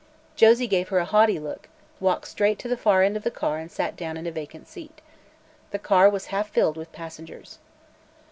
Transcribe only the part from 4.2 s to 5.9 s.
a vacant seat. The